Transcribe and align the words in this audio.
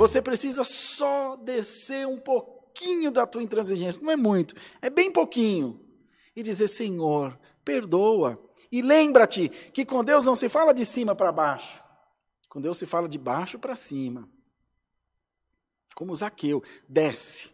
Você 0.00 0.22
precisa 0.22 0.64
só 0.64 1.36
descer 1.36 2.06
um 2.06 2.18
pouquinho 2.18 3.10
da 3.10 3.26
tua 3.26 3.42
intransigência, 3.42 4.02
não 4.02 4.10
é 4.10 4.16
muito, 4.16 4.54
é 4.80 4.88
bem 4.88 5.12
pouquinho. 5.12 5.78
E 6.34 6.42
dizer: 6.42 6.68
Senhor, 6.68 7.38
perdoa. 7.62 8.42
E 8.72 8.80
lembra-te 8.80 9.50
que 9.50 9.84
com 9.84 10.02
Deus 10.02 10.24
não 10.24 10.34
se 10.34 10.48
fala 10.48 10.72
de 10.72 10.86
cima 10.86 11.14
para 11.14 11.30
baixo, 11.30 11.84
com 12.48 12.62
Deus 12.62 12.78
se 12.78 12.86
fala 12.86 13.06
de 13.06 13.18
baixo 13.18 13.58
para 13.58 13.76
cima. 13.76 14.26
Como 15.94 16.14
Zaqueu, 16.14 16.62
desce. 16.88 17.50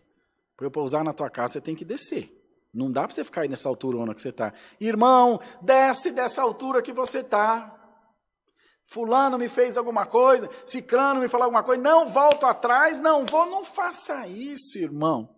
Para 0.57 0.67
eu 0.69 0.71
pousar 0.71 1.03
na 1.03 1.13
tua 1.13 1.29
casa, 1.29 1.55
você 1.55 1.61
tem 1.61 1.75
que 1.75 1.85
descer. 1.85 2.33
Não 2.73 2.93
dá 2.93 3.09
para 3.09 3.13
você 3.13 3.25
ficar 3.25 3.41
aí 3.41 3.49
nessa 3.49 3.69
altura 3.69 4.15
que 4.15 4.23
você 4.23 4.29
está. 4.29 4.55
Irmão, 4.81 5.41
desce 5.61 6.13
dessa 6.13 6.43
altura 6.43 6.81
que 6.81 6.93
você 6.93 7.21
está. 7.23 7.77
Fulano 8.87 9.37
me 9.37 9.49
fez 9.49 9.77
alguma 9.77 10.07
coisa, 10.07 10.49
Cicrano 10.65 11.21
me 11.21 11.29
falou 11.29 11.45
alguma 11.45 11.65
coisa, 11.65 11.83
não 11.83 12.07
volto 12.07 12.47
atrás, 12.47 13.01
não 13.01 13.27
vou, 13.27 13.45
não 13.47 13.65
faça 13.65 14.27
isso, 14.29 14.79
irmão. 14.79 15.29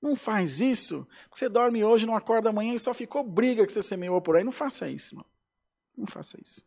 Não 0.00 0.14
faz 0.14 0.60
isso. 0.60 1.06
Você 1.32 1.48
dorme 1.48 1.82
hoje, 1.82 2.06
não 2.06 2.14
acorda 2.14 2.50
amanhã 2.50 2.74
e 2.74 2.78
só 2.78 2.94
ficou 2.94 3.24
briga 3.24 3.66
que 3.66 3.72
você 3.72 3.82
semeou 3.82 4.20
por 4.20 4.36
aí. 4.36 4.44
Não 4.44 4.52
faça 4.52 4.88
isso, 4.88 5.14
irmão. 5.14 5.26
Não 5.96 6.06
faça 6.06 6.38
isso. 6.40 6.62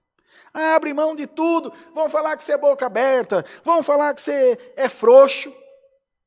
Abre 0.52 0.92
mão 0.94 1.16
de 1.16 1.28
tudo. 1.28 1.72
Vão 1.94 2.10
falar 2.10 2.36
que 2.36 2.44
você 2.44 2.54
é 2.54 2.58
boca 2.58 2.86
aberta. 2.88 3.46
Vão 3.64 3.84
falar 3.84 4.16
que 4.16 4.22
você 4.22 4.74
é 4.76 4.90
frouxo. 4.90 5.52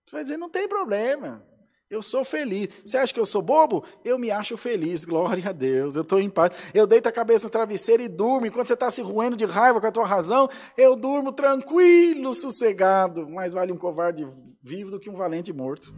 Você 0.06 0.12
vai 0.12 0.22
dizer, 0.22 0.36
não 0.36 0.48
tem 0.48 0.68
problema. 0.68 1.44
Eu 1.90 2.02
sou 2.02 2.24
feliz. 2.24 2.68
Você 2.84 2.96
acha 2.96 3.12
que 3.12 3.18
eu 3.18 3.26
sou 3.26 3.42
bobo? 3.42 3.84
Eu 4.04 4.16
me 4.16 4.30
acho 4.30 4.56
feliz. 4.56 5.04
Glória 5.04 5.48
a 5.48 5.52
Deus. 5.52 5.96
Eu 5.96 6.02
estou 6.02 6.20
em 6.20 6.30
paz. 6.30 6.52
Eu 6.72 6.86
deito 6.86 7.08
a 7.08 7.12
cabeça 7.12 7.44
no 7.44 7.50
travesseiro 7.50 8.00
e 8.00 8.08
durmo. 8.08 8.46
Enquanto 8.46 8.68
você 8.68 8.74
está 8.74 8.88
se 8.92 9.02
roendo 9.02 9.36
de 9.36 9.44
raiva 9.44 9.80
com 9.80 9.86
a 9.88 9.90
tua 9.90 10.06
razão, 10.06 10.48
eu 10.78 10.94
durmo 10.94 11.32
tranquilo, 11.32 12.32
sossegado. 12.32 13.28
Mais 13.28 13.52
vale 13.52 13.72
um 13.72 13.76
covarde 13.76 14.24
vivo 14.62 14.92
do 14.92 15.00
que 15.00 15.10
um 15.10 15.14
valente 15.14 15.52
morto. 15.52 15.92